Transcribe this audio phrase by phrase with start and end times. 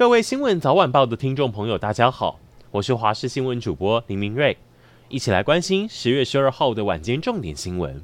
[0.00, 2.40] 各位新闻早晚报的听众朋友，大家好，
[2.70, 4.56] 我是华视新闻主播林明瑞，
[5.10, 8.02] 一起来关心十月十二号的晚间重点新闻。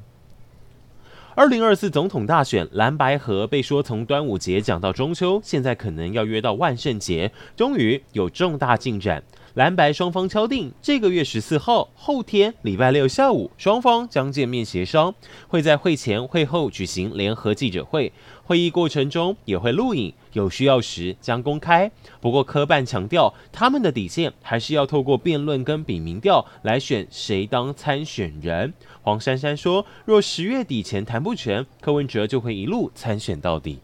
[1.35, 9.25] 二零二四总统大选，蓝白河被说从端午节讲到中秋，现在可能要约到万圣节，终于有重大进展。
[9.57, 15.15] 蓝白双方敲定，这个月十四号后天礼拜六下午，双方将见面协商，
[15.49, 18.13] 会在会前会后举行联合记者会。
[18.45, 21.91] 会议过程中也会录影，有需要时将公开。
[22.21, 28.75] 不过科办强调，他们的底线还是要透过辩论跟比民调来选谁当参选人。
[29.01, 33.79] 黄珊珊说，若十月底前谈不成，柯文哲就会一路参选到底。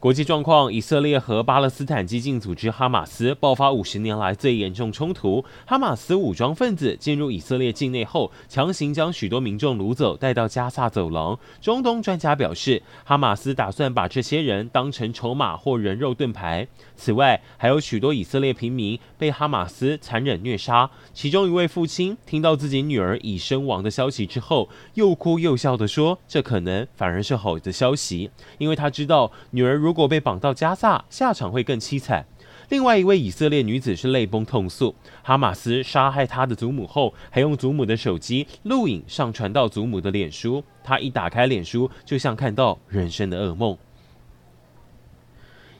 [0.00, 5.44] 国际状况：以色列和巴勒斯坦激进组织哈马斯爆发五十年来最严重冲突。
[5.66, 11.36] 哈马斯武装分子进入以色列境内后，强行将许多民众掳走，带到加萨走廊。
[11.60, 16.68] 中东专家表示，哈马斯打算把这些人当成筹码或人肉盾牌。
[16.94, 20.88] 此外，还有许多以色列平民被哈马斯残忍虐杀。
[21.12, 32.26] 其中一位父亲听到自己女儿已身亡的消息之后，又哭又笑地说：“这可能反而是好的消息，因为他知道女儿如。”如果被绑到加萨，下场会更凄惨。
[32.68, 40.62] 另外一位以色列女子是泪崩痛诉，哈马斯杀害她的祖母后，还用祖母的手机录影上传到祖母的脸书。
[40.84, 43.78] 她一打开脸书，就像看到人生的噩梦。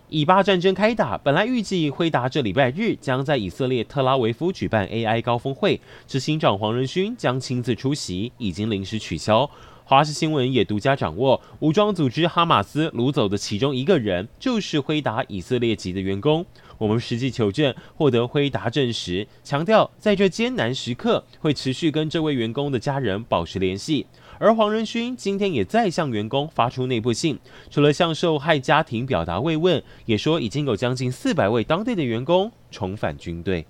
[0.09, 9.51] 以巴战争开打，本来预计辉达这礼拜日将在以色列特拉维夫举办 AI 高峰会，执行长黄仁勋将亲自出席，已经临时取消。
[9.89, 16.45] 华视新闻也独家掌握，武装组织哈马斯掳走的其中一个人，就是辉达以色列籍的员工。
[16.77, 24.05] 我们实际求证，获得辉达证实，强调在这艰难时刻会持续跟这位员工的家人保持联系。
[24.39, 27.39] 而黄仁勋今天也再向员工发出内部信，
[27.71, 33.65] 除了向受害家庭表达慰问，也说已经有将近四百位当地的员工重返军队。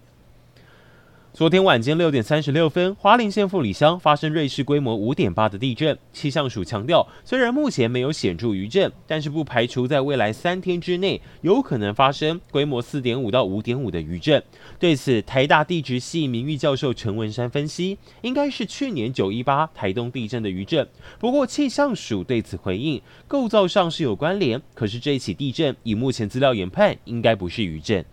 [1.34, 5.97] 昨天晚间六点三十六分，花莲县富里乡发生芮氏规模五点八的地震。
[6.12, 14.43] 气象署强调，虽然目前没有显著余震，但是不排除在未来三天之内有可能发生规模四点五到五点五的余震。
[14.81, 20.89] 对此，台大地质系名誉教授陈文山分析，应该是去年九一八台东地震的余震。
[21.21, 28.05] 不过气象署对此回应，构造上是有关联，可是这起地震以目前资料研判，应该不是余震。